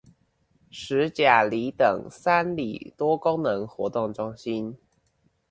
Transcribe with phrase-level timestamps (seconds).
[0.71, 4.75] 十甲里等三里多功能活動中心